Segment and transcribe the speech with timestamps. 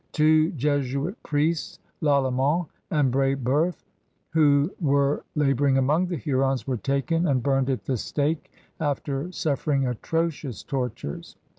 [0.13, 3.75] Two Jesuit priests, LaJemant and Br6beuf,
[4.31, 9.85] who were laboring among the Hurons, were taken and burned at the stake after suffering
[9.85, 11.35] atrocious tortures.